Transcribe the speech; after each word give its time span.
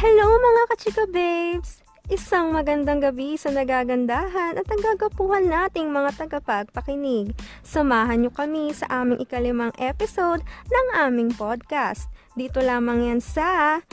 Hello 0.00 0.32
mga 0.32 0.62
kachika 0.72 1.04
babes! 1.12 1.84
Isang 2.08 2.56
magandang 2.56 3.04
gabi 3.04 3.36
sa 3.36 3.52
nagagandahan 3.52 4.56
at 4.56 4.64
nagagapuhan 4.64 5.44
nating 5.44 5.92
mga 5.92 6.16
tagapagpakinig. 6.16 7.36
Samahan 7.60 8.24
niyo 8.24 8.32
kami 8.32 8.72
sa 8.72 8.88
aming 9.04 9.20
ikalimang 9.20 9.76
episode 9.76 10.40
ng 10.72 10.86
aming 11.04 11.28
podcast. 11.36 12.08
Dito 12.32 12.64
lamang 12.64 13.12
yan 13.12 13.20
sa 13.20 13.84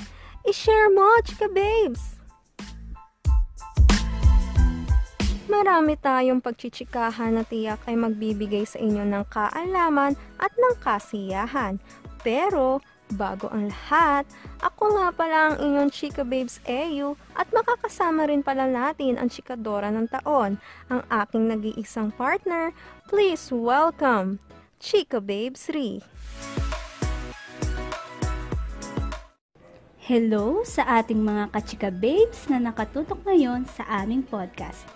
I-share 0.48 0.96
mo, 0.96 1.12
chika 1.28 1.52
babes! 1.52 2.16
Marami 5.52 6.00
tayong 6.00 6.40
pagchichikahan 6.40 7.36
na 7.36 7.44
tiyak 7.44 7.84
ay 7.84 8.00
magbibigay 8.00 8.64
sa 8.64 8.80
inyo 8.80 9.04
ng 9.04 9.28
kaalaman 9.28 10.16
at 10.40 10.56
ng 10.56 10.76
kasiyahan. 10.80 11.84
Pero, 12.24 12.80
bago 13.16 13.48
ang 13.48 13.72
lahat, 13.72 14.28
ako 14.60 15.00
nga 15.00 15.08
pala 15.16 15.38
ang 15.52 15.56
inyong 15.64 15.92
Chika 15.94 16.28
Babes 16.28 16.60
EU 16.68 17.16
at 17.38 17.48
makakasama 17.56 18.28
rin 18.28 18.44
pala 18.44 18.68
natin 18.68 19.16
ang 19.16 19.32
Chikadora 19.32 19.88
ng 19.94 20.12
taon, 20.12 20.60
ang 20.92 21.02
aking 21.08 21.48
nag-iisang 21.48 22.12
partner. 22.12 22.76
Please 23.08 23.48
welcome, 23.54 24.44
Chika 24.84 25.24
Babes 25.24 25.72
3. 25.72 26.04
Hello 30.08 30.64
sa 30.64 31.04
ating 31.04 31.20
mga 31.20 31.52
kachika 31.52 31.92
babes 31.92 32.48
na 32.48 32.64
nakatutok 32.64 33.20
ngayon 33.28 33.68
sa 33.68 33.84
aming 34.00 34.24
podcast. 34.24 34.88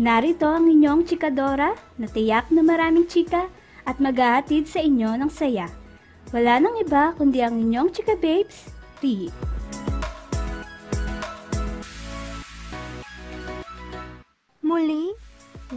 Narito 0.00 0.48
ang 0.48 0.64
inyong 0.64 1.04
chikadora 1.04 1.76
na 2.00 2.08
tiyak 2.08 2.48
na 2.48 2.64
maraming 2.64 3.04
chika 3.04 3.52
at 3.84 4.00
maghahatid 4.00 4.64
sa 4.64 4.80
inyo 4.80 5.12
ng 5.20 5.28
saya. 5.28 5.68
Wala 6.34 6.58
nang 6.58 6.74
iba 6.82 7.14
kundi 7.14 7.38
ang 7.38 7.54
inyong 7.54 7.94
chika 7.94 8.18
babes, 8.18 8.66
Ri. 8.98 9.30
Muli, 14.58 15.14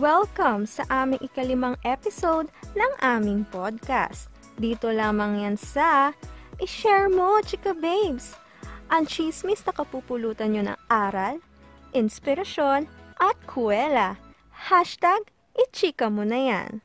welcome 0.02 0.66
sa 0.66 0.82
aming 0.90 1.22
ikalimang 1.22 1.78
episode 1.86 2.50
ng 2.73 2.92
aming 2.98 3.46
podcast. 3.54 4.34
Dito 4.58 4.90
lamang 4.90 5.46
yan 5.46 5.54
sa 5.54 6.18
I-share 6.58 7.14
mo, 7.14 7.38
Chika 7.45 7.78
Babes! 7.78 8.34
Ang 8.90 9.06
chismis 9.06 9.62
na 9.70 9.72
kapupulutan 9.72 10.58
nyo 10.58 10.73
ng 10.73 10.80
aral, 10.90 11.38
inspirasyon, 11.94 12.90
at 13.22 13.38
kuwela. 13.45 14.18
Hashtag, 14.50 15.30
ichika 15.54 16.10
mo 16.10 16.26
na 16.26 16.42
yan. 16.42 16.82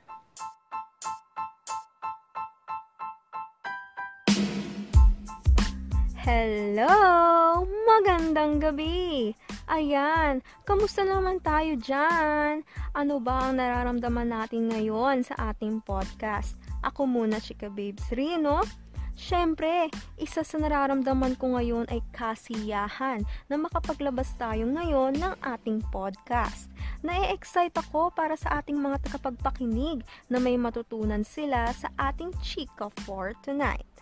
Hello! 6.25 7.69
Magandang 7.85 8.57
gabi! 8.57 9.37
Ayan, 9.69 10.41
kamusta 10.65 11.05
naman 11.05 11.37
tayo 11.45 11.77
dyan? 11.77 12.65
Ano 12.97 13.21
ba 13.21 13.45
ang 13.45 13.61
nararamdaman 13.61 14.33
natin 14.33 14.73
ngayon 14.73 15.21
sa 15.21 15.53
ating 15.53 15.85
podcast? 15.85 16.57
Ako 16.81 17.05
muna, 17.05 17.45
Chika 17.45 17.69
Babes 17.69 18.09
Rino. 18.09 18.65
Siyempre, 19.13 19.93
isa 20.17 20.41
sa 20.49 20.57
nararamdaman 20.57 21.37
ko 21.37 21.61
ngayon 21.61 21.93
ay 21.93 22.01
kasiyahan 22.17 23.21
na 23.53 23.61
makapaglabas 23.61 24.33
tayo 24.41 24.65
ngayon 24.65 25.21
ng 25.21 25.35
ating 25.45 25.85
podcast. 25.93 26.73
Na-excite 27.05 27.77
ako 27.77 28.09
para 28.17 28.33
sa 28.41 28.65
ating 28.65 28.81
mga 28.81 28.97
takapagpakinig 29.05 30.01
na 30.33 30.41
may 30.41 30.57
matutunan 30.57 31.21
sila 31.21 31.69
sa 31.77 31.93
ating 32.01 32.33
Chika 32.41 32.89
for 33.05 33.37
tonight. 33.45 33.94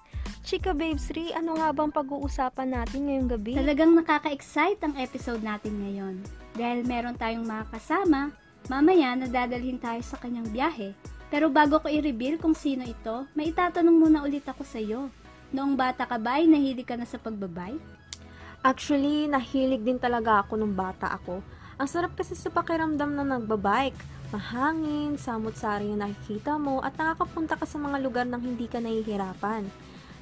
Chika 0.43 0.77
Babes 0.77 1.09
3, 1.09 1.39
ano 1.39 1.57
nga 1.57 1.73
bang 1.73 1.89
pag-uusapan 1.89 2.69
natin 2.77 3.09
ngayong 3.09 3.29
gabi? 3.31 3.53
Talagang 3.57 3.97
nakaka-excite 3.97 4.81
ang 4.85 4.95
episode 5.01 5.41
natin 5.41 5.79
ngayon. 5.81 6.15
Dahil 6.53 6.85
meron 6.85 7.17
tayong 7.17 7.47
mga 7.47 7.73
kasama, 7.73 8.35
mamaya 8.69 9.17
nadadalhin 9.17 9.81
tayo 9.81 10.03
sa 10.05 10.21
kanyang 10.21 10.51
biyahe. 10.53 10.93
Pero 11.33 11.49
bago 11.49 11.81
ko 11.81 11.89
i-reveal 11.89 12.37
kung 12.37 12.53
sino 12.53 12.85
ito, 12.85 13.25
may 13.33 13.49
itatanong 13.49 13.97
muna 13.97 14.21
ulit 14.21 14.45
ako 14.45 14.61
sa 14.67 14.77
iyo. 14.77 15.09
Noong 15.49 15.73
bata 15.73 16.05
ka 16.05 16.21
ba 16.21 16.37
ay 16.37 16.45
nahilig 16.45 16.85
ka 16.85 17.01
na 17.01 17.09
sa 17.09 17.17
pagbabay? 17.17 17.77
Actually, 18.61 19.33
nahilig 19.33 19.81
din 19.81 19.97
talaga 19.97 20.45
ako 20.45 20.61
nung 20.61 20.77
bata 20.77 21.09
ako. 21.17 21.41
Ang 21.81 21.89
sarap 21.89 22.13
kasi 22.15 22.37
sa 22.37 22.53
pakiramdam 22.53 23.17
na 23.17 23.25
nagbabike. 23.25 23.97
Mahangin, 24.33 25.21
samot-sari 25.21 25.93
yung 25.93 26.01
nakikita 26.01 26.57
mo 26.57 26.81
at 26.81 26.97
nakakapunta 26.97 27.53
ka 27.57 27.69
sa 27.69 27.77
mga 27.77 27.97
lugar 28.01 28.25
nang 28.25 28.41
hindi 28.41 28.65
ka 28.65 28.81
nahihirapan. 28.81 29.69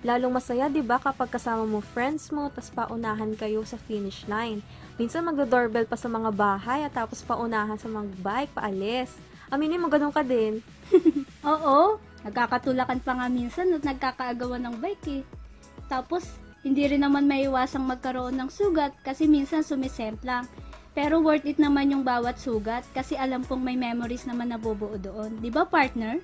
Lalong 0.00 0.32
masaya 0.32 0.72
'di 0.72 0.80
ba 0.80 0.96
kapag 0.96 1.28
kasama 1.28 1.68
mo 1.68 1.84
friends 1.84 2.32
mo 2.32 2.48
tapos 2.48 2.72
paunahan 2.72 3.36
kayo 3.36 3.60
sa 3.68 3.76
finish 3.76 4.24
line. 4.24 4.64
Minsan 4.96 5.28
magdo-doorbell 5.28 5.84
pa 5.84 5.96
sa 5.96 6.08
mga 6.08 6.32
bahay 6.32 6.84
at 6.88 6.96
tapos 6.96 7.20
paunahan 7.20 7.76
sa 7.76 7.88
mga 7.88 8.08
bike 8.24 8.52
paalis. 8.56 9.12
Aminin 9.52 9.80
mo 9.82 9.92
ganun 9.92 10.12
ka 10.12 10.24
din. 10.24 10.64
Oo, 11.44 12.00
nagkakatulakan 12.24 13.00
pa 13.04 13.12
nga 13.20 13.26
minsan 13.28 13.72
at 13.76 13.84
nagkakaagawan 13.84 14.62
ng 14.68 14.76
bike 14.80 15.06
eh. 15.20 15.22
Tapos, 15.90 16.22
hindi 16.62 16.86
rin 16.86 17.02
naman 17.02 17.26
maiwasang 17.26 17.82
magkaroon 17.82 18.36
ng 18.38 18.48
sugat 18.52 18.94
kasi 19.02 19.26
minsan 19.26 19.64
sumisemplang. 19.66 20.46
Pero 20.94 21.22
worth 21.22 21.46
it 21.46 21.58
naman 21.58 21.90
yung 21.90 22.04
bawat 22.06 22.38
sugat 22.38 22.82
kasi 22.92 23.14
alam 23.14 23.42
kong 23.46 23.62
may 23.62 23.78
memories 23.78 24.26
naman 24.26 24.54
nabubuo 24.54 24.98
doon. 24.98 25.38
Di 25.38 25.50
ba 25.50 25.64
partner? 25.64 26.18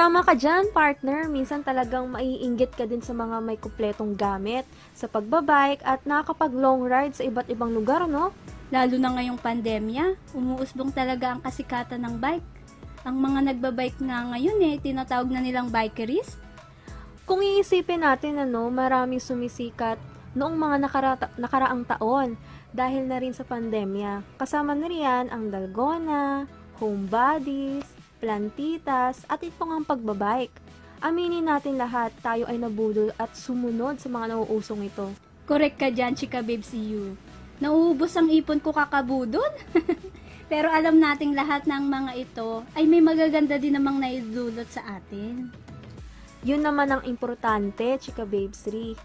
Tama 0.00 0.24
ka 0.24 0.32
dyan, 0.32 0.72
partner. 0.72 1.28
Minsan 1.28 1.60
talagang 1.60 2.08
maiinggit 2.08 2.72
ka 2.72 2.88
din 2.88 3.04
sa 3.04 3.12
mga 3.12 3.36
may 3.44 3.60
kupletong 3.60 4.16
gamit 4.16 4.64
sa 4.96 5.04
pagbabike 5.04 5.84
at 5.84 6.00
nakakapag 6.08 6.56
long 6.56 6.88
ride 6.88 7.12
sa 7.12 7.20
iba't 7.20 7.44
ibang 7.52 7.68
lugar, 7.76 8.08
no? 8.08 8.32
Lalo 8.72 8.96
na 8.96 9.12
ngayong 9.12 9.36
pandemya, 9.36 10.16
umuusbong 10.32 10.88
talaga 10.88 11.36
ang 11.36 11.44
kasikatan 11.44 12.00
ng 12.00 12.16
bike. 12.16 12.48
Ang 13.04 13.16
mga 13.20 13.52
nagbabike 13.52 14.00
nga 14.00 14.24
ngayon 14.32 14.72
eh, 14.72 14.80
tinatawag 14.80 15.28
na 15.28 15.44
nilang 15.44 15.68
bikerist. 15.68 16.40
Kung 17.28 17.44
iisipin 17.44 18.00
natin, 18.00 18.40
ano, 18.40 18.72
maraming 18.72 19.20
sumisikat 19.20 20.00
noong 20.32 20.56
mga 20.56 20.76
nakarata- 20.80 21.36
nakaraang 21.36 21.84
taon 21.84 22.40
dahil 22.72 23.04
na 23.04 23.20
rin 23.20 23.36
sa 23.36 23.44
pandemya. 23.44 24.24
Kasama 24.40 24.72
na 24.72 24.88
riyan 24.88 25.28
ang 25.28 25.52
dalgona, 25.52 26.48
homebodies, 26.80 27.99
plantitas, 28.20 29.24
at 29.24 29.40
ito 29.40 29.64
ang 29.64 29.82
pagbabike. 29.82 30.52
Aminin 31.00 31.48
natin 31.48 31.80
lahat, 31.80 32.12
tayo 32.20 32.44
ay 32.44 32.60
nabudol 32.60 33.08
at 33.16 33.32
sumunod 33.32 33.96
sa 33.96 34.12
mga 34.12 34.36
nauusong 34.36 34.84
ito. 34.84 35.08
Correct 35.48 35.80
ka 35.80 35.88
dyan, 35.88 36.12
chika 36.12 36.44
babes 36.44 36.76
you. 36.76 37.16
Nauubos 37.56 38.12
ang 38.20 38.28
ipon 38.28 38.60
ko 38.60 38.76
kakabudol. 38.76 39.48
Pero 40.52 40.66
alam 40.68 40.98
nating 40.98 41.32
lahat 41.32 41.64
ng 41.64 41.84
mga 41.86 42.12
ito 42.18 42.66
ay 42.74 42.84
may 42.84 42.98
magaganda 42.98 43.54
din 43.56 43.78
namang 43.78 44.02
naidulot 44.02 44.66
sa 44.68 44.98
atin. 44.98 45.48
Yun 46.42 46.64
naman 46.64 46.90
ang 46.90 47.02
importante, 47.04 47.84
Chika 48.00 48.24
Babes 48.24 48.64
3. 48.66 48.96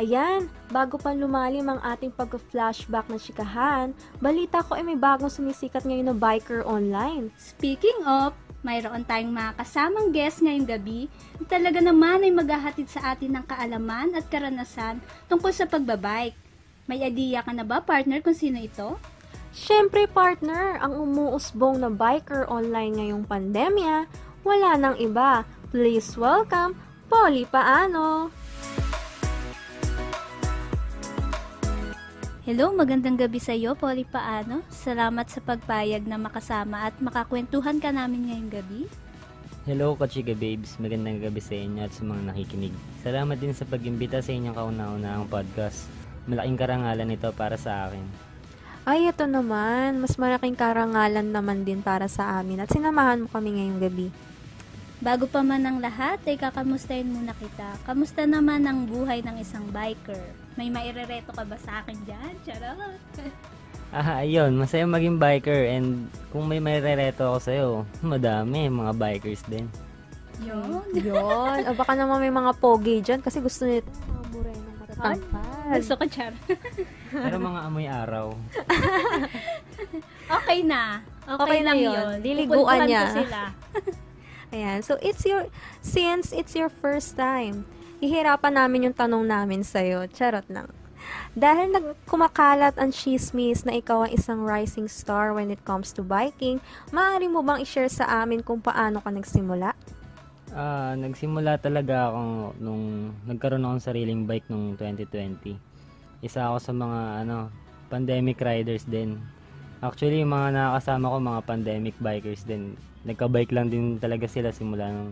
Ayan, 0.00 0.48
bago 0.72 0.96
pa 0.96 1.12
lumalim 1.12 1.68
ang 1.68 1.80
ating 1.84 2.12
pag-flashback 2.16 3.12
ng 3.12 3.20
chikahan, 3.20 3.92
balita 4.24 4.64
ko 4.64 4.72
ay 4.76 4.84
may 4.84 4.96
bagong 4.96 5.28
sumisikat 5.28 5.84
ngayon 5.84 6.12
na 6.12 6.16
biker 6.16 6.64
online. 6.64 7.28
Speaking 7.36 8.00
of, 8.08 8.32
mayroon 8.62 9.02
tayong 9.02 9.34
mga 9.34 9.58
kasamang 9.58 10.14
guest 10.14 10.42
ngayong 10.42 10.66
gabi 10.66 11.10
na 11.38 11.44
talaga 11.46 11.78
naman 11.82 12.22
ay 12.22 12.32
maghahatid 12.32 12.86
sa 12.86 13.14
atin 13.14 13.38
ng 13.38 13.44
kaalaman 13.46 14.14
at 14.14 14.26
karanasan 14.30 15.02
tungkol 15.26 15.50
sa 15.50 15.66
pagbabike. 15.66 16.38
May 16.86 17.02
idea 17.02 17.46
ka 17.46 17.54
na 17.54 17.62
ba, 17.62 17.78
partner, 17.82 18.18
kung 18.22 18.34
sino 18.34 18.58
ito? 18.58 18.98
Siyempre 19.52 20.08
partner, 20.08 20.80
ang 20.80 20.96
umuusbong 20.96 21.78
na 21.78 21.92
biker 21.92 22.48
online 22.48 22.98
ngayong 22.98 23.24
pandemya, 23.28 24.08
wala 24.42 24.70
nang 24.80 24.96
iba. 24.98 25.46
Please 25.70 26.18
welcome, 26.18 26.74
Polly 27.06 27.46
Paano! 27.46 28.41
Hello, 32.42 32.74
magandang 32.74 33.14
gabi 33.14 33.38
sa 33.38 33.54
iyo, 33.54 33.78
Polly 33.78 34.02
Paano. 34.02 34.66
Salamat 34.66 35.30
sa 35.30 35.38
pagpayag 35.38 36.02
na 36.10 36.18
makasama 36.18 36.90
at 36.90 36.94
makakwentuhan 36.98 37.78
ka 37.78 37.94
namin 37.94 38.26
ngayong 38.26 38.50
gabi. 38.50 38.80
Hello, 39.62 39.94
Kachiga 39.94 40.34
Babes. 40.34 40.74
Magandang 40.82 41.22
gabi 41.22 41.38
sa 41.38 41.54
inyo 41.54 41.86
at 41.86 41.94
sa 41.94 42.02
mga 42.02 42.34
nakikinig. 42.34 42.74
Salamat 42.98 43.38
din 43.38 43.54
sa 43.54 43.62
pag-imbita 43.62 44.18
sa 44.18 44.34
inyong 44.34 44.58
kauna-unahang 44.58 45.30
podcast. 45.30 45.86
Malaking 46.26 46.58
karangalan 46.58 47.14
ito 47.14 47.30
para 47.30 47.54
sa 47.54 47.86
akin. 47.86 48.02
Ay, 48.90 49.06
ito 49.06 49.22
naman, 49.22 50.02
mas 50.02 50.18
malaking 50.18 50.58
karangalan 50.58 51.30
naman 51.30 51.62
din 51.62 51.78
para 51.78 52.10
sa 52.10 52.42
amin 52.42 52.66
at 52.66 52.74
sinamahan 52.74 53.22
mo 53.22 53.30
kami 53.30 53.54
ngayong 53.54 53.78
gabi. 53.78 54.10
Bago 54.98 55.30
pa 55.30 55.46
man 55.46 55.62
ang 55.62 55.78
lahat, 55.78 56.18
ay 56.26 56.34
kakamustahin 56.34 57.06
muna 57.06 57.38
kita. 57.38 57.78
Kamusta 57.86 58.26
naman 58.26 58.66
ang 58.66 58.90
buhay 58.90 59.22
ng 59.22 59.38
isang 59.38 59.70
biker? 59.70 60.41
May 60.56 60.68
mairereto 60.68 61.32
ka 61.32 61.44
ba 61.44 61.56
sa 61.56 61.80
akin 61.80 61.96
dyan? 62.04 62.32
Charot! 62.44 63.00
Ah, 63.92 64.24
ayun, 64.24 64.56
masaya 64.56 64.88
maging 64.88 65.20
biker 65.20 65.68
and 65.68 66.08
kung 66.32 66.48
may 66.48 66.64
marireto 66.64 67.28
ako 67.28 67.38
sa'yo, 67.44 67.68
madami, 68.00 68.72
mga 68.72 68.96
bikers 68.96 69.44
din. 69.44 69.68
Yun. 70.40 70.80
Yun. 71.12 71.58
o 71.68 71.76
baka 71.76 71.92
naman 71.92 72.24
may 72.24 72.32
mga 72.32 72.56
pogi 72.56 73.04
dyan 73.04 73.20
kasi 73.20 73.44
gusto 73.44 73.68
nito 73.68 73.92
mga 74.08 74.24
morenong 74.32 74.76
matatampad. 74.80 75.76
Gusto 75.76 75.94
ko 76.00 76.04
char. 76.08 76.32
Pero 77.12 77.36
mga 77.36 77.60
amoy 77.68 77.84
araw. 77.84 78.32
okay 80.40 80.64
na. 80.64 81.04
Okay, 81.28 81.36
Okay 81.36 81.60
na 81.60 81.66
lang 81.68 81.76
yun. 81.76 81.92
yun. 81.92 82.16
Liliguan 82.24 82.78
niya. 82.88 83.02
ko 83.04 83.28
sila. 83.28 83.40
Ayan. 84.56 84.78
So, 84.80 84.96
it's 85.04 85.24
your, 85.28 85.52
since 85.84 86.32
it's 86.32 86.56
your 86.56 86.72
first 86.72 87.12
time, 87.12 87.68
hihirapan 88.02 88.58
namin 88.58 88.90
yung 88.90 88.96
tanong 88.98 89.22
namin 89.22 89.62
sa'yo. 89.62 90.10
Charot 90.10 90.44
lang. 90.50 90.66
Dahil 91.38 91.70
nagkumakalat 91.70 92.74
ang 92.78 92.90
chismis 92.90 93.62
na 93.62 93.78
ikaw 93.78 94.06
ang 94.06 94.12
isang 94.12 94.42
rising 94.42 94.90
star 94.90 95.30
when 95.30 95.54
it 95.54 95.62
comes 95.62 95.94
to 95.94 96.02
biking, 96.02 96.58
maaari 96.90 97.30
mo 97.30 97.46
bang 97.46 97.62
i-share 97.62 97.90
sa 97.90 98.22
amin 98.22 98.42
kung 98.42 98.58
paano 98.58 98.98
ka 98.98 99.10
nagsimula? 99.10 99.74
Ah, 100.52 100.92
nagsimula 100.98 101.56
talaga 101.62 102.12
ako 102.12 102.20
nung 102.60 103.16
nagkaroon 103.24 103.64
ako 103.64 103.74
ng 103.78 103.86
sariling 103.86 104.22
bike 104.28 104.46
nung 104.52 104.76
2020. 104.76 105.56
Isa 106.20 106.50
ako 106.50 106.58
sa 106.60 106.72
mga 106.76 107.00
ano, 107.24 107.48
pandemic 107.88 108.38
riders 108.42 108.84
din. 108.84 109.16
Actually, 109.82 110.22
yung 110.22 110.30
mga 110.30 110.54
nakakasama 110.54 111.10
ko 111.10 111.16
mga 111.18 111.42
pandemic 111.42 111.96
bikers 111.98 112.42
din. 112.46 112.78
Nagka-bike 113.02 113.50
lang 113.50 113.66
din 113.72 113.98
talaga 113.98 114.30
sila 114.30 114.54
simula 114.54 114.92
nung 114.92 115.10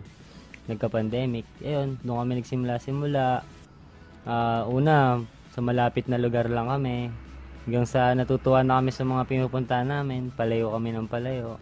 nagka-pandemic. 0.71 1.47
Ayun, 1.61 1.99
doon 2.07 2.23
kami 2.23 2.33
nagsimula-simula. 2.41 3.43
Ah, 4.25 4.63
una, 4.71 5.19
sa 5.51 5.61
malapit 5.61 6.07
na 6.07 6.17
lugar 6.17 6.47
lang 6.47 6.71
kami. 6.71 7.11
Hanggang 7.67 7.87
sa 7.87 8.15
natutuwa 8.15 8.63
na 8.63 8.79
kami 8.79 8.91
sa 8.95 9.05
mga 9.05 9.27
pinupunta 9.27 9.83
namin. 9.83 10.31
Palayo 10.33 10.73
kami 10.73 10.95
ng 10.95 11.11
palayo. 11.11 11.59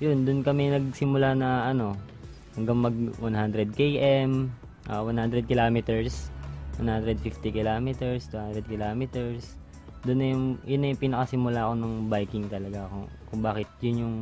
Yun, 0.00 0.24
doon 0.24 0.40
kami 0.46 0.70
nagsimula 0.72 1.34
na 1.34 1.68
ano, 1.68 1.98
hanggang 2.54 2.78
mag 2.78 2.96
100 3.22 3.74
km, 3.74 4.50
ah, 4.90 5.02
100 5.02 5.46
kilometers, 5.46 6.30
150 6.78 7.50
kilometers, 7.50 8.26
200 8.30 8.66
kilometers. 8.66 9.58
Doon 10.06 10.18
yung, 10.22 10.46
yun 10.62 10.80
na 10.82 10.90
yung 10.94 11.02
pinakasimula 11.02 11.66
ko 11.66 11.72
ng 11.74 11.94
biking 12.06 12.46
talaga 12.46 12.86
kung, 12.86 13.06
kung 13.30 13.40
bakit 13.42 13.68
yun 13.82 13.96
yung 14.06 14.16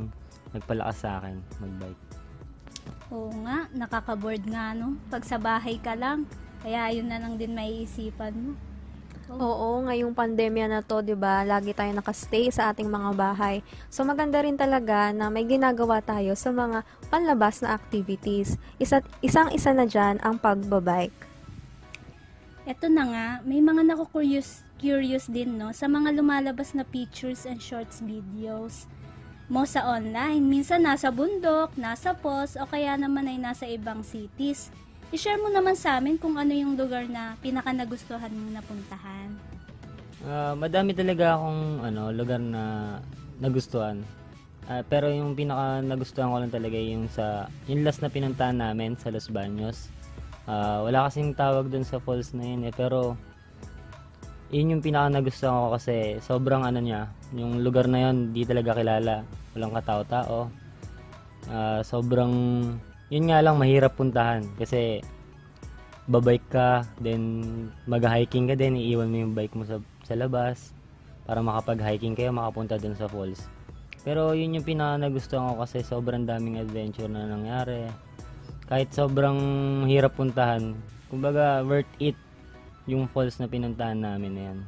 nagpalakas 0.56 1.04
sa 1.04 1.20
akin 1.20 1.36
magbike. 1.60 2.05
Oo 3.10 3.30
nga, 3.46 3.70
nakaka-board 3.70 4.42
nga 4.50 4.74
no. 4.74 4.98
Pag 5.06 5.22
sa 5.22 5.38
bahay 5.38 5.78
ka 5.78 5.94
lang, 5.94 6.26
kaya 6.62 6.90
yun 6.90 7.06
na 7.06 7.22
lang 7.22 7.38
din 7.38 7.54
maiisipan 7.54 8.34
mo. 8.34 8.52
Oo, 9.26 9.82
ngayong 9.82 10.14
pandemya 10.14 10.70
na 10.70 10.80
to, 10.86 11.02
'di 11.02 11.18
ba? 11.18 11.42
Lagi 11.42 11.74
tayo 11.74 11.90
nakastay 11.90 12.46
sa 12.54 12.70
ating 12.70 12.86
mga 12.86 13.10
bahay. 13.18 13.58
So 13.90 14.06
maganda 14.06 14.38
rin 14.38 14.54
talaga 14.54 15.10
na 15.10 15.26
may 15.34 15.42
ginagawa 15.42 15.98
tayo 15.98 16.38
sa 16.38 16.54
mga 16.54 16.86
panlabas 17.10 17.58
na 17.58 17.74
activities. 17.74 18.54
Isa, 18.78 19.02
isang-isa 19.26 19.74
na 19.74 19.82
diyan 19.82 20.22
ang 20.22 20.38
pagbabike. 20.38 21.26
Eto 22.66 22.86
na 22.86 23.02
nga, 23.06 23.26
may 23.42 23.58
mga 23.58 23.82
nako-curious 23.82 24.66
curious 24.76 25.24
din 25.32 25.56
no 25.56 25.72
sa 25.72 25.88
mga 25.88 26.12
lumalabas 26.20 26.76
na 26.76 26.84
pictures 26.84 27.48
and 27.48 27.64
shorts 27.64 28.04
videos 28.04 28.84
mo 29.46 29.62
sa 29.62 29.86
online. 29.86 30.42
Minsan 30.42 30.82
nasa 30.82 31.14
bundok, 31.14 31.74
nasa 31.78 32.14
post, 32.14 32.58
o 32.58 32.66
kaya 32.66 32.98
naman 32.98 33.30
ay 33.30 33.38
nasa 33.38 33.66
ibang 33.66 34.02
cities. 34.02 34.70
I-share 35.14 35.38
mo 35.38 35.46
naman 35.54 35.78
sa 35.78 36.02
amin 36.02 36.18
kung 36.18 36.34
ano 36.34 36.50
yung 36.50 36.74
lugar 36.74 37.06
na 37.06 37.38
pinaka 37.38 37.70
nagustuhan 37.70 38.30
mong 38.34 38.52
napuntahan. 38.58 39.28
Ah, 40.26 40.58
madami 40.58 40.90
talaga 40.90 41.38
akong 41.38 41.86
ano, 41.86 42.10
lugar 42.10 42.42
na 42.42 42.98
nagustuhan. 43.38 44.02
Ah, 44.66 44.82
pero 44.82 45.06
yung 45.06 45.38
pinaka 45.38 45.78
nagustuhan 45.78 46.34
ko 46.34 46.42
lang 46.42 46.50
talaga 46.50 46.74
yung 46.74 47.06
sa 47.06 47.46
yung 47.70 47.86
last 47.86 48.02
na 48.02 48.10
pinuntahan 48.10 48.58
namin 48.58 48.98
sa 48.98 49.14
Los 49.14 49.30
Baños. 49.30 49.86
Ah, 50.50 50.82
wala 50.82 51.06
kasing 51.06 51.38
tawag 51.38 51.70
dun 51.70 51.86
sa 51.86 52.02
falls 52.02 52.34
na 52.34 52.42
yun 52.42 52.66
eh, 52.66 52.74
pero 52.74 53.14
yun 54.50 54.74
yung 54.74 54.82
pinaka 54.82 55.06
nagustuhan 55.06 55.54
ko 55.54 55.68
kasi 55.78 56.18
sobrang 56.18 56.66
ano 56.66 56.82
niya, 56.82 57.06
yung 57.34 57.64
lugar 57.66 57.90
na 57.90 58.10
yun 58.10 58.30
di 58.30 58.46
talaga 58.46 58.76
kilala. 58.76 59.26
Walang 59.56 59.74
katao-tao. 59.74 60.50
Ah, 61.50 61.80
sobrang 61.82 62.32
yun 63.06 63.24
nga 63.30 63.38
lang 63.38 63.58
mahirap 63.58 63.94
puntahan 63.94 64.42
kasi 64.58 64.98
babike 66.06 66.46
ka, 66.50 66.86
then 67.02 67.22
mag-hiking 67.86 68.46
ka 68.46 68.54
din, 68.54 68.78
iiwan 68.78 69.10
mo 69.10 69.16
yung 69.26 69.34
bike 69.34 69.54
mo 69.58 69.66
sa, 69.66 69.82
sa 70.06 70.14
labas 70.14 70.70
para 71.26 71.42
makapag-hiking 71.42 72.14
kayo, 72.14 72.30
makapunta 72.30 72.78
dun 72.78 72.94
sa 72.94 73.10
falls. 73.10 73.46
Pero 74.06 74.30
yun 74.38 74.54
yung 74.54 74.66
pinaka 74.66 75.02
nagustuhan 75.02 75.50
ko 75.50 75.66
kasi 75.66 75.82
sobrang 75.82 76.22
daming 76.22 76.62
adventure 76.62 77.10
na 77.10 77.26
nangyari. 77.26 77.90
Kahit 78.70 78.94
sobrang 78.94 79.38
hirap 79.90 80.14
puntahan, 80.14 80.78
kumbaga 81.10 81.66
worth 81.66 81.90
it 81.98 82.14
yung 82.86 83.10
falls 83.10 83.42
na 83.42 83.50
pinuntahan 83.50 83.98
namin 83.98 84.32
na 84.34 84.42
yan. 84.50 84.58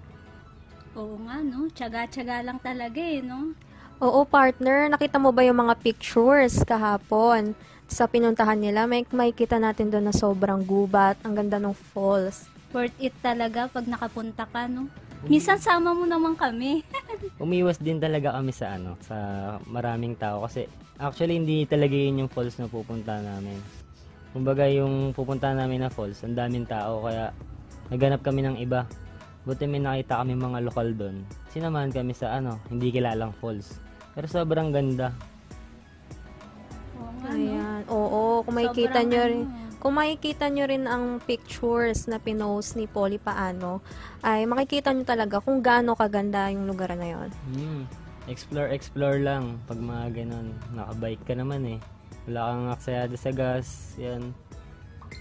Oo 0.99 1.15
nga 1.31 1.39
no, 1.47 1.71
tsaga-tsaga 1.71 2.43
lang 2.43 2.59
talaga 2.59 2.99
eh 2.99 3.23
no. 3.23 3.55
Oo, 4.03 4.27
partner, 4.27 4.91
nakita 4.91 5.23
mo 5.23 5.31
ba 5.31 5.47
yung 5.47 5.62
mga 5.62 5.79
pictures 5.79 6.67
kahapon 6.67 7.55
sa 7.87 8.11
pinuntahan 8.11 8.59
nila? 8.59 8.83
May 8.91 9.06
makikita 9.06 9.62
natin 9.62 9.95
doon 9.95 10.11
na 10.11 10.15
sobrang 10.15 10.59
gubat, 10.67 11.15
ang 11.23 11.39
ganda 11.39 11.62
ng 11.62 11.71
falls. 11.95 12.50
Worth 12.75 12.99
it 12.99 13.15
talaga 13.23 13.71
pag 13.71 13.87
nakapunta 13.87 14.43
ka 14.50 14.67
no. 14.67 14.91
Minsan 15.31 15.62
sama 15.62 15.95
mo 15.95 16.03
naman 16.03 16.35
kami. 16.35 16.83
Umiwas 17.43 17.79
din 17.79 18.03
talaga 18.03 18.35
kami 18.35 18.50
sa 18.50 18.75
ano, 18.75 18.99
sa 18.99 19.17
maraming 19.71 20.19
tao 20.19 20.43
kasi 20.50 20.67
actually 20.99 21.39
hindi 21.39 21.62
talaga 21.62 21.95
yun 21.95 22.27
yung 22.27 22.31
falls 22.31 22.59
na 22.59 22.67
pupunta 22.67 23.23
namin. 23.23 23.62
Kumbaga 24.35 24.67
yung 24.67 25.15
pupunta 25.15 25.55
namin 25.55 25.87
na 25.87 25.95
falls, 25.95 26.27
ang 26.27 26.35
daming 26.35 26.67
tao 26.67 27.06
kaya 27.06 27.31
naghanap 27.87 28.19
kami 28.27 28.43
ng 28.43 28.59
iba. 28.59 28.83
Buti 29.49 29.65
may 29.65 29.81
nakita 29.81 30.21
kami 30.21 30.37
mga 30.37 30.61
lokal 30.69 30.93
doon. 30.93 31.25
Sinamahan 31.49 31.89
kami 31.89 32.12
sa 32.12 32.37
ano, 32.37 32.61
hindi 32.69 32.93
kilalang 32.93 33.33
falls. 33.41 33.81
Pero 34.12 34.29
sobrang 34.29 34.69
ganda. 34.69 35.09
Oo 37.00 37.12
nga 37.25 37.33
no. 37.33 37.41
Ayan, 37.41 37.83
oo, 37.89 38.45
kung 38.45 38.61
makikita 38.61 39.00
Sobrang 39.00 39.09
nyo 39.09 39.23
rin, 39.25 39.43
ano, 39.49 39.81
kung 39.81 39.95
makikita 39.97 40.45
nyo 40.53 40.65
rin 40.69 40.85
ang 40.85 41.05
pictures 41.25 42.05
na 42.12 42.21
pinost 42.21 42.77
ni 42.77 42.85
Polly 42.85 43.17
Paano, 43.17 43.81
ay 44.21 44.45
makikita 44.45 44.93
nyo 44.93 45.09
talaga 45.09 45.41
kung 45.41 45.65
gaano 45.65 45.97
kaganda 45.97 46.53
yung 46.53 46.69
lugar 46.69 46.93
na 46.93 47.09
yon. 47.09 47.33
Hmm. 47.56 47.89
Explore, 48.29 48.69
explore 48.77 49.25
lang. 49.25 49.56
Pag 49.65 49.81
mga 49.81 50.06
ganun, 50.12 50.53
nakabike 50.77 51.25
ka 51.25 51.33
naman 51.33 51.65
eh. 51.65 51.79
Wala 52.29 52.53
kang 52.53 52.69
aksayado 52.77 53.17
sa 53.17 53.33
gas. 53.33 53.97
Yan. 53.97 54.37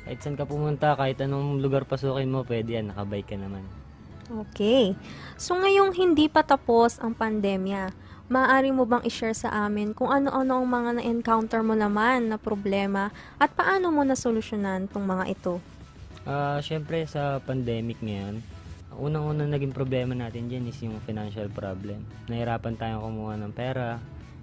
Kahit 0.03 0.19
saan 0.19 0.35
ka 0.35 0.43
pumunta, 0.43 0.99
kahit 0.99 1.15
anong 1.23 1.63
lugar 1.63 1.87
pasukin 1.87 2.27
mo, 2.27 2.43
pwede 2.43 2.75
yan. 2.75 2.91
Nakabike 2.91 3.31
ka 3.31 3.39
naman. 3.39 3.63
Okay. 4.27 4.91
So 5.39 5.55
ngayong 5.55 5.95
hindi 5.95 6.27
pa 6.27 6.43
tapos 6.43 6.99
ang 6.99 7.15
pandemya, 7.15 7.95
maaari 8.27 8.75
mo 8.75 8.83
bang 8.83 9.03
i-share 9.07 9.35
sa 9.35 9.49
amin 9.67 9.95
kung 9.95 10.11
ano-ano 10.11 10.59
ang 10.59 10.67
mga 10.67 10.89
na-encounter 10.99 11.63
mo 11.63 11.79
naman 11.79 12.27
na 12.27 12.35
problema 12.35 13.07
at 13.39 13.55
paano 13.55 13.87
mo 13.87 14.03
nasolusyonan 14.03 14.91
tong 14.91 15.07
mga 15.07 15.31
ito? 15.31 15.63
Ah, 16.27 16.59
syempre 16.59 17.07
sa 17.07 17.39
pandemic 17.39 18.03
ngayon, 18.03 18.43
ang 18.91 18.99
unang-unang 18.99 19.47
naging 19.47 19.71
problema 19.71 20.11
natin 20.11 20.51
dyan 20.51 20.67
is 20.67 20.75
yung 20.83 20.99
financial 21.07 21.47
problem. 21.47 22.03
Nahirapan 22.27 22.75
tayong 22.75 23.03
kumuha 23.03 23.39
ng 23.39 23.53
pera. 23.55 23.95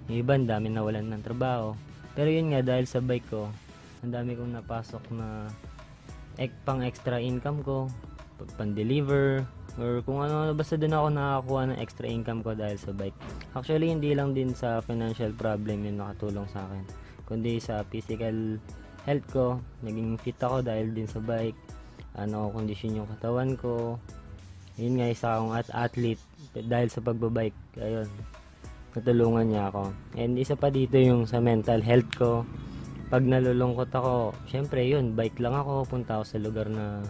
Yung 0.09 0.17
iba, 0.21 0.33
ang 0.33 0.49
dami 0.49 0.73
nawalan 0.73 1.05
ng 1.13 1.21
trabaho. 1.21 1.77
Pero 2.17 2.29
yun 2.33 2.53
nga, 2.53 2.65
dahil 2.65 2.89
sa 2.89 3.01
bike 3.01 3.27
ko, 3.29 3.49
ang 4.01 4.11
dami 4.13 4.33
kong 4.33 4.53
napasok 4.53 5.03
na 5.13 5.49
ek, 6.41 6.53
pang 6.65 6.81
extra 6.81 7.17
income 7.21 7.61
ko, 7.61 7.89
pan-deliver, 8.59 9.47
or 9.79 10.03
kung 10.03 10.19
ano, 10.19 10.51
basta 10.51 10.75
doon 10.75 10.95
ako 10.95 11.07
nakakuha 11.11 11.61
ng 11.71 11.79
extra 11.79 12.07
income 12.07 12.43
ko 12.43 12.51
dahil 12.51 12.75
sa 12.75 12.91
bike. 12.91 13.15
Actually, 13.55 13.91
hindi 13.91 14.11
lang 14.11 14.35
din 14.35 14.51
sa 14.51 14.83
financial 14.83 15.31
problem 15.35 15.87
yun 15.87 15.99
nakatulong 15.99 16.47
sa 16.51 16.67
akin, 16.67 16.83
kundi 17.23 17.59
sa 17.63 17.87
physical 17.87 18.59
health 19.07 19.27
ko, 19.31 19.45
naging 19.85 20.19
fit 20.19 20.35
ako 20.41 20.59
dahil 20.65 20.91
din 20.91 21.07
sa 21.07 21.23
bike, 21.23 21.57
ano, 22.19 22.51
kondisyon 22.51 23.03
yung 23.03 23.09
katawan 23.15 23.55
ko, 23.55 23.95
yun 24.75 24.99
nga, 24.99 25.07
isa 25.07 25.39
akong 25.39 25.55
at 25.55 25.67
athlete 25.71 26.23
dahil 26.51 26.87
sa 26.91 26.99
pagbabike, 26.99 27.55
ayun, 27.79 28.09
natulungan 28.95 29.47
niya 29.47 29.71
ako. 29.71 29.91
And 30.15 30.39
isa 30.39 30.55
pa 30.55 30.71
dito 30.71 30.95
yung 30.99 31.27
sa 31.27 31.39
mental 31.43 31.83
health 31.83 32.11
ko, 32.15 32.43
pag 33.11 33.23
nalulungkot 33.23 33.91
ako, 33.91 34.33
syempre 34.49 34.83
yun, 34.87 35.13
bike 35.13 35.39
lang 35.39 35.53
ako, 35.55 35.85
punta 35.85 36.19
ako 36.19 36.23
sa 36.25 36.37
lugar 36.41 36.67
na 36.71 37.03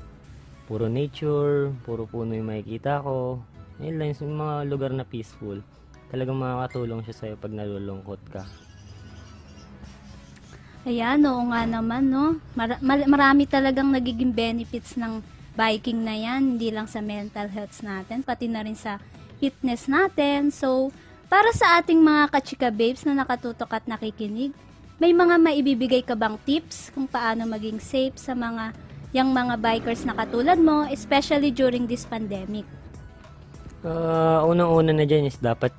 puro 0.65 0.89
nature, 0.89 1.73
puro 1.85 2.09
puno 2.09 2.33
yung 2.33 2.49
makikita 2.49 3.01
ko. 3.01 3.41
Yun 3.77 3.95
lang, 4.01 4.15
yung 4.17 4.37
mga 4.39 4.55
lugar 4.65 4.91
na 4.93 5.05
peaceful. 5.05 5.61
Talagang 6.09 6.37
makakatulong 6.37 7.01
siya 7.05 7.15
sa'yo 7.15 7.35
pag 7.37 7.53
nalulungkot 7.53 8.21
ka. 8.33 8.43
Ayan, 10.85 11.25
oo 11.25 11.49
nga 11.49 11.65
naman, 11.65 12.13
no? 12.13 12.37
Mar- 12.53 13.09
marami 13.09 13.49
talagang 13.49 13.89
nagiging 13.89 14.29
benefits 14.29 14.93
ng 14.93 15.17
biking 15.57 16.05
na 16.05 16.13
yan, 16.13 16.55
hindi 16.55 16.69
lang 16.69 16.85
sa 16.85 17.01
mental 17.01 17.49
health 17.49 17.81
natin, 17.81 18.21
pati 18.21 18.45
na 18.45 18.61
rin 18.61 18.77
sa 18.77 19.01
fitness 19.41 19.89
natin. 19.89 20.53
So, 20.53 20.93
para 21.25 21.49
sa 21.57 21.81
ating 21.81 21.97
mga 21.97 22.29
kachika 22.29 22.69
babes 22.69 23.01
na 23.01 23.17
nakatutok 23.17 23.81
at 23.81 23.85
nakikinig, 23.89 24.53
may 25.01 25.11
mga 25.11 25.35
maibibigay 25.41 26.05
ka 26.05 26.15
bang 26.15 26.37
tips 26.47 26.93
kung 26.93 27.09
paano 27.09 27.43
maging 27.49 27.81
safe 27.81 28.15
sa 28.15 28.31
mga 28.31 28.71
yung 29.15 29.31
mga 29.31 29.55
bikers 29.63 30.03
na 30.03 30.11
katulad 30.11 30.59
mo, 30.59 30.83
especially 30.91 31.47
during 31.47 31.87
this 31.87 32.03
pandemic? 32.03 32.67
Ah, 33.87 34.43
unang-una 34.43 34.91
na 34.91 35.07
dyan 35.07 35.31
is 35.31 35.39
dapat 35.39 35.71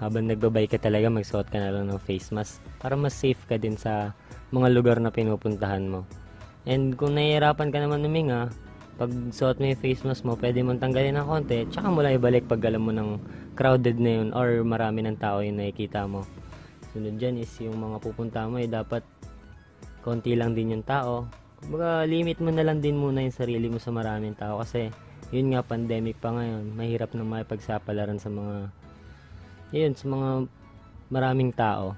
habang 0.00 0.24
nagbabay 0.24 0.64
ka 0.64 0.80
talaga, 0.80 1.12
magsuot 1.12 1.52
ka 1.52 1.60
na 1.60 1.68
lang 1.68 1.92
ng 1.92 2.00
face 2.00 2.32
mask 2.32 2.64
para 2.80 2.96
mas 2.96 3.12
safe 3.12 3.38
ka 3.44 3.60
din 3.60 3.76
sa 3.76 4.16
mga 4.56 4.72
lugar 4.72 4.96
na 5.04 5.12
pinupuntahan 5.12 5.84
mo. 5.84 6.08
And 6.64 6.96
kung 6.96 7.12
nahihirapan 7.12 7.68
ka 7.68 7.78
naman 7.78 8.08
huminga, 8.08 8.48
pag 8.96 9.12
suot 9.36 9.60
mo 9.60 9.68
yung 9.68 9.82
face 9.82 10.00
mask 10.08 10.24
mo, 10.24 10.32
pwede 10.40 10.64
mong 10.64 10.80
tanggalin 10.80 11.20
ng 11.20 11.28
konti, 11.28 11.68
tsaka 11.68 11.92
mo 11.92 12.00
lang 12.00 12.16
ibalik 12.16 12.48
pag 12.48 12.64
alam 12.64 12.88
mo 12.88 12.92
ng 12.96 13.20
crowded 13.52 14.00
na 14.00 14.10
yun 14.16 14.28
or 14.32 14.64
marami 14.64 15.04
ng 15.04 15.20
tao 15.20 15.44
yung 15.44 15.60
nakikita 15.60 16.08
mo. 16.08 16.24
Sunod 16.96 17.20
dyan 17.20 17.36
is 17.36 17.52
yung 17.60 17.76
mga 17.76 18.00
pupunta 18.00 18.48
mo, 18.48 18.56
eh, 18.56 18.66
dapat 18.66 19.04
konti 20.00 20.32
lang 20.32 20.56
din 20.56 20.80
yung 20.80 20.86
tao. 20.88 21.41
Kumbaga, 21.62 22.02
limit 22.04 22.42
mo 22.42 22.50
na 22.50 22.66
lang 22.66 22.82
din 22.82 22.98
muna 22.98 23.22
yung 23.22 23.32
sarili 23.32 23.70
mo 23.70 23.78
sa 23.78 23.94
maraming 23.94 24.34
tao 24.34 24.58
kasi 24.58 24.90
yun 25.32 25.54
nga, 25.54 25.64
pandemic 25.64 26.20
pa 26.20 26.34
ngayon. 26.34 26.76
Mahirap 26.76 27.16
na 27.16 27.24
makipagsapalaran 27.24 28.20
sa 28.20 28.28
mga 28.28 28.68
yun, 29.72 29.96
sa 29.96 30.06
mga 30.10 30.28
maraming 31.08 31.54
tao. 31.56 31.96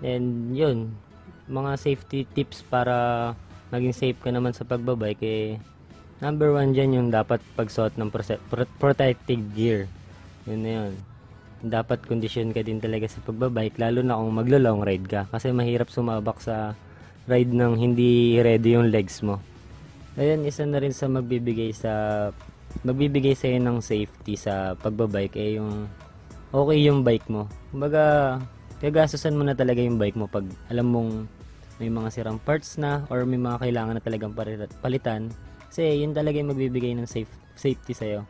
And 0.00 0.56
yun, 0.56 0.96
mga 1.44 1.76
safety 1.76 2.24
tips 2.24 2.64
para 2.64 3.36
maging 3.68 3.92
safe 3.92 4.18
ka 4.22 4.32
naman 4.32 4.56
sa 4.56 4.64
pagbabike 4.64 5.20
eh, 5.22 5.60
number 6.24 6.54
one 6.56 6.72
dyan 6.72 6.96
yung 6.96 7.08
dapat 7.12 7.42
pagsuot 7.54 8.00
ng 8.00 8.08
protective 8.80 9.42
gear. 9.52 9.84
Yun 10.48 10.60
na 10.64 10.70
yun. 10.70 10.92
Dapat 11.60 12.08
condition 12.08 12.56
ka 12.56 12.64
din 12.64 12.80
talaga 12.80 13.04
sa 13.04 13.20
pagbabike, 13.20 13.76
lalo 13.76 14.00
na 14.00 14.16
kung 14.16 14.32
maglo-long 14.32 14.80
ride 14.80 15.04
ka. 15.04 15.28
Kasi 15.28 15.52
mahirap 15.52 15.92
sumabak 15.92 16.40
sa 16.40 16.72
ride 17.28 17.52
ng 17.52 17.76
hindi 17.76 18.40
ready 18.40 18.76
yung 18.76 18.88
legs 18.88 19.20
mo. 19.20 19.40
Ayun, 20.16 20.44
isa 20.44 20.64
na 20.64 20.80
rin 20.80 20.92
sa 20.92 21.08
magbibigay 21.08 21.72
sa 21.72 21.92
magbibigay 22.86 23.34
sa 23.34 23.50
ng 23.50 23.82
safety 23.82 24.38
sa 24.38 24.78
pagbabike 24.78 25.34
eh 25.36 25.58
yung 25.58 25.90
okay 26.54 26.78
yung 26.82 27.02
bike 27.02 27.26
mo. 27.30 27.46
Kumbaga, 27.70 28.36
gagastusan 28.78 29.34
mo 29.34 29.42
na 29.42 29.54
talaga 29.54 29.82
yung 29.82 29.98
bike 29.98 30.18
mo 30.18 30.26
pag 30.30 30.46
alam 30.70 30.86
mong 30.90 31.10
may 31.80 31.88
mga 31.88 32.12
sirang 32.12 32.38
parts 32.42 32.76
na 32.76 33.08
or 33.08 33.24
may 33.24 33.40
mga 33.40 33.64
kailangan 33.64 33.94
na 33.96 34.04
talagang 34.04 34.36
palitan. 34.84 35.32
Kasi 35.72 36.02
yun 36.04 36.12
talaga 36.12 36.36
yung 36.36 36.52
magbibigay 36.52 36.92
ng 36.98 37.08
safe, 37.08 37.30
safety 37.56 37.96
sa'yo. 37.96 38.26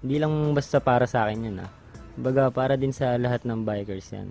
Hindi 0.00 0.16
lang 0.22 0.32
basta 0.56 0.80
para 0.80 1.04
sa 1.04 1.28
akin 1.28 1.52
yun 1.52 1.60
ah. 1.60 1.70
Kumbaga, 2.14 2.48
para 2.48 2.78
din 2.78 2.94
sa 2.94 3.18
lahat 3.18 3.42
ng 3.42 3.66
bikers 3.66 4.14
yan. 4.14 4.28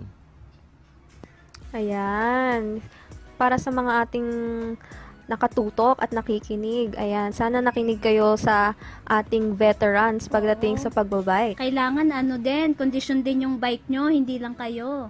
Ayan. 1.76 2.80
Para 3.34 3.58
sa 3.58 3.74
mga 3.74 3.92
ating 4.08 4.28
nakatutok 5.24 5.96
at 6.00 6.12
nakikinig. 6.12 6.92
Ayan, 7.00 7.32
sana 7.32 7.64
nakinig 7.64 8.00
kayo 8.00 8.36
sa 8.36 8.76
ating 9.08 9.56
veterans 9.56 10.28
pagdating 10.28 10.76
Oo. 10.76 10.82
sa 10.84 10.92
pagbabike. 10.92 11.56
Kailangan 11.56 12.12
ano 12.12 12.36
din, 12.36 12.76
condition 12.76 13.24
din 13.24 13.48
yung 13.48 13.56
bike 13.56 13.88
nyo, 13.88 14.12
hindi 14.12 14.36
lang 14.36 14.52
kayo. 14.52 15.08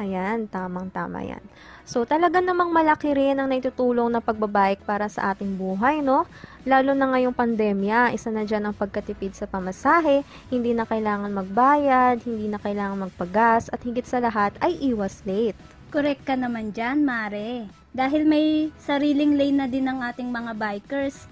Ayan, 0.00 0.48
tamang-tama 0.48 1.20
yan. 1.20 1.44
So, 1.84 2.08
talaga 2.08 2.40
namang 2.40 2.72
malaki 2.72 3.12
rin 3.12 3.36
ang 3.36 3.52
naitutulong 3.52 4.08
na 4.08 4.24
pagbabike 4.24 4.80
para 4.88 5.04
sa 5.12 5.36
ating 5.36 5.60
buhay, 5.60 6.00
no? 6.00 6.24
Lalo 6.64 6.96
na 6.96 7.12
ngayong 7.12 7.36
pandemya, 7.36 8.16
isa 8.16 8.32
na 8.32 8.48
dyan 8.48 8.66
ang 8.66 8.74
pagkatipid 8.74 9.36
sa 9.36 9.44
pamasahe, 9.44 10.24
hindi 10.48 10.72
na 10.72 10.88
kailangan 10.88 11.30
magbayad, 11.30 12.24
hindi 12.24 12.48
na 12.48 12.56
kailangan 12.56 13.04
magpagas, 13.10 13.68
at 13.68 13.84
higit 13.84 14.08
sa 14.08 14.18
lahat 14.24 14.56
ay 14.64 14.80
iwas 14.80 15.20
late. 15.28 15.58
Correct 15.92 16.24
ka 16.24 16.32
naman 16.32 16.72
dyan, 16.72 17.04
Mare. 17.04 17.68
Dahil 17.92 18.24
may 18.24 18.72
sariling 18.80 19.36
lane 19.36 19.60
na 19.60 19.68
din 19.68 19.84
ng 19.84 20.00
ating 20.00 20.32
mga 20.32 20.56
bikers. 20.56 21.28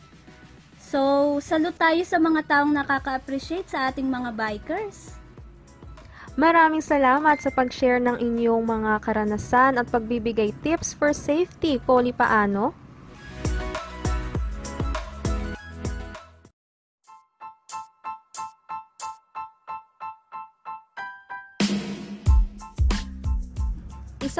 So, 0.76 1.40
salute 1.40 1.80
tayo 1.80 2.04
sa 2.04 2.20
mga 2.20 2.44
taong 2.44 2.68
nakaka-appreciate 2.76 3.72
sa 3.72 3.88
ating 3.88 4.04
mga 4.04 4.36
bikers. 4.36 5.16
Maraming 6.36 6.84
salamat 6.84 7.40
sa 7.40 7.48
pag-share 7.48 8.04
ng 8.04 8.20
inyong 8.20 8.60
mga 8.60 8.92
karanasan 9.00 9.80
at 9.80 9.88
pagbibigay 9.88 10.52
tips 10.60 10.92
for 10.92 11.16
safety. 11.16 11.80
Poli 11.80 12.12
paano? 12.12 12.76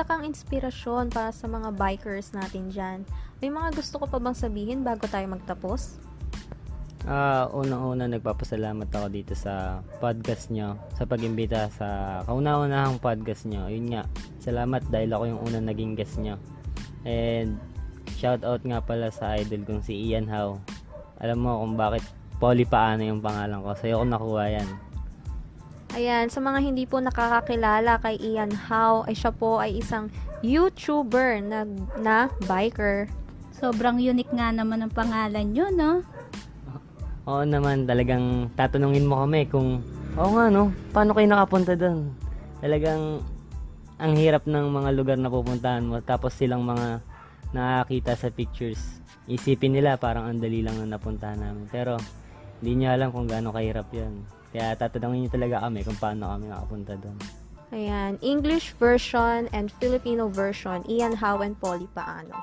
Isa 0.00 0.16
kang 0.16 0.24
inspirasyon 0.24 1.12
para 1.12 1.28
sa 1.28 1.44
mga 1.44 1.76
bikers 1.76 2.32
natin 2.32 2.72
dyan. 2.72 3.04
May 3.44 3.52
mga 3.52 3.76
gusto 3.76 4.00
ko 4.00 4.08
pa 4.08 4.16
bang 4.16 4.32
sabihin 4.32 4.80
bago 4.80 5.04
tayo 5.04 5.28
magtapos? 5.28 6.00
Ah, 7.04 7.52
unang-una 7.52 8.08
nagpapasalamat 8.08 8.88
ako 8.88 9.12
dito 9.12 9.36
sa 9.36 9.84
podcast 10.00 10.48
nyo, 10.48 10.80
sa 10.96 11.04
pag-imbita 11.04 11.68
sa 11.68 12.24
kauna-unahang 12.24 12.96
podcast 12.96 13.44
nyo. 13.44 13.68
Yun 13.68 13.92
nga, 13.92 14.08
salamat 14.40 14.88
dahil 14.88 15.12
ako 15.12 15.36
yung 15.36 15.40
unang 15.44 15.68
naging 15.68 15.92
guest 15.92 16.16
nyo. 16.16 16.40
And 17.04 17.60
shout 18.16 18.40
out 18.40 18.64
nga 18.64 18.80
pala 18.80 19.12
sa 19.12 19.36
idol 19.36 19.68
kong 19.68 19.84
si 19.84 20.00
Ian 20.08 20.24
Howe. 20.32 20.56
Alam 21.20 21.44
mo 21.44 21.60
kung 21.60 21.76
bakit 21.76 22.08
Polly 22.40 22.64
Paano 22.64 23.04
yung 23.04 23.20
pangalan 23.20 23.60
ko. 23.60 23.76
Sa'yo 23.76 24.00
ko 24.00 24.08
nakuha 24.08 24.48
yan. 24.48 24.68
Ayan, 25.90 26.30
sa 26.30 26.38
mga 26.38 26.62
hindi 26.62 26.86
po 26.86 27.02
nakakakilala 27.02 27.98
kay 27.98 28.14
Ian 28.22 28.54
Howe, 28.54 29.02
ay 29.10 29.14
siya 29.18 29.34
po 29.34 29.58
ay 29.58 29.82
isang 29.82 30.06
YouTuber 30.38 31.42
na, 31.42 31.66
na 31.98 32.30
biker. 32.46 33.10
Sobrang 33.50 33.98
unique 33.98 34.30
nga 34.30 34.54
naman 34.54 34.86
ang 34.86 34.94
pangalan 34.94 35.50
nyo, 35.50 35.66
no? 35.74 35.92
Oo 37.26 37.42
naman, 37.42 37.90
talagang 37.90 38.54
tatanungin 38.54 39.04
mo 39.04 39.26
kami 39.26 39.50
kung, 39.50 39.82
oo 40.14 40.30
nga 40.38 40.46
no, 40.46 40.70
paano 40.94 41.10
kayo 41.10 41.26
nakapunta 41.26 41.74
doon? 41.74 42.14
Talagang, 42.62 43.26
ang 44.00 44.12
hirap 44.16 44.46
ng 44.46 44.66
mga 44.70 44.90
lugar 44.94 45.18
na 45.18 45.28
pupuntahan 45.28 45.84
mo, 45.84 45.98
tapos 46.00 46.38
silang 46.38 46.62
mga 46.64 47.02
nakakita 47.50 48.14
sa 48.14 48.30
pictures. 48.30 49.02
Isipin 49.26 49.74
nila 49.74 49.98
parang 49.98 50.30
ang 50.30 50.38
dali 50.38 50.62
lang 50.62 50.78
na 50.78 50.96
napuntahan 50.96 51.36
namin. 51.36 51.66
Pero, 51.68 51.98
hindi 52.62 52.72
niya 52.78 52.96
alam 52.96 53.10
kung 53.10 53.26
gaano 53.26 53.52
kahirap 53.52 53.90
yan. 53.92 54.39
Kaya 54.50 54.74
tatanungin 54.74 55.26
niyo 55.26 55.30
talaga 55.30 55.62
kami 55.62 55.86
kung 55.86 55.98
paano 55.98 56.34
kami 56.34 56.50
nakapunta 56.50 56.94
doon. 56.98 57.18
Ayan, 57.70 58.18
English 58.18 58.74
version 58.82 59.46
and 59.54 59.70
Filipino 59.78 60.26
version, 60.26 60.82
Ian 60.90 61.14
Howe 61.14 61.38
and 61.46 61.54
Polly 61.62 61.86
Paano. 61.94 62.34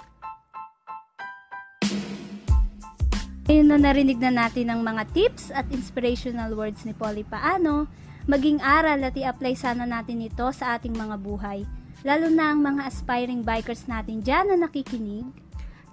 Ngayon 3.48 3.68
na 3.68 3.80
narinig 3.80 4.20
na 4.20 4.32
natin 4.32 4.72
ang 4.72 4.84
mga 4.84 5.04
tips 5.12 5.52
at 5.52 5.68
inspirational 5.72 6.56
words 6.56 6.84
ni 6.88 6.96
Polly 6.96 7.28
Paano, 7.28 7.92
maging 8.28 8.60
aral 8.64 9.04
at 9.04 9.16
i-apply 9.16 9.56
sana 9.56 9.84
natin 9.84 10.24
ito 10.24 10.48
sa 10.52 10.80
ating 10.80 10.96
mga 10.96 11.16
buhay. 11.20 11.64
Lalo 12.08 12.28
na 12.32 12.56
ang 12.56 12.64
mga 12.64 12.88
aspiring 12.88 13.44
bikers 13.44 13.88
natin 13.88 14.20
dyan 14.24 14.52
na 14.52 14.68
nakikinig. 14.68 15.28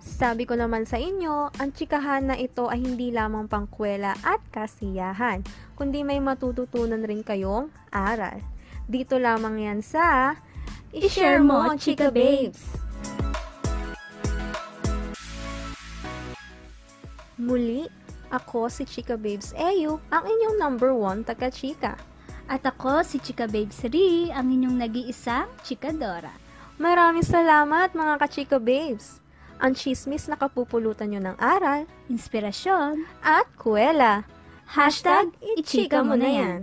Sabi 0.04 0.44
ko 0.44 0.52
naman 0.52 0.84
sa 0.84 1.00
inyo, 1.00 1.48
ang 1.56 1.72
tsikahan 1.72 2.28
na 2.28 2.36
ito 2.36 2.68
ay 2.68 2.84
hindi 2.84 3.08
lamang 3.08 3.48
pangkwela 3.48 4.12
at 4.20 4.44
kasiyahan, 4.52 5.40
kundi 5.80 6.04
may 6.04 6.20
matututunan 6.20 7.00
rin 7.00 7.24
kayong 7.24 7.72
aral. 7.88 8.36
Dito 8.84 9.16
lamang 9.16 9.64
yan 9.64 9.80
sa 9.80 10.36
I-share 10.92 11.40
mo, 11.40 11.72
Chika 11.80 12.12
Babes! 12.12 12.76
Muli, 17.40 17.88
ako 18.28 18.68
si 18.68 18.84
Chika 18.84 19.16
Babes 19.16 19.56
Eyu, 19.56 19.98
ang 20.12 20.24
inyong 20.28 20.60
number 20.60 20.92
one 20.92 21.24
taga-chika. 21.24 21.96
At 22.44 22.60
ako 22.60 23.00
si 23.00 23.24
Chika 23.24 23.48
Babes 23.48 23.80
Ri, 23.88 24.28
ang 24.28 24.52
inyong 24.52 24.84
nag-iisang 24.84 25.48
Chikadora. 25.64 26.30
Maraming 26.76 27.24
salamat 27.24 27.96
mga 27.96 28.14
ka-chika 28.20 28.60
babes! 28.60 29.23
Ang 29.62 29.78
chismis 29.78 30.26
na 30.26 30.34
kapupulutan 30.38 31.14
nyo 31.14 31.20
ng 31.22 31.36
aral 31.38 31.86
Inspirasyon, 32.10 33.06
at 33.24 33.48
kuwela. 33.56 34.26
Hashtag, 34.68 35.32
ichika 35.56 36.00
mo 36.00 36.16
na 36.16 36.30
yan. 36.30 36.60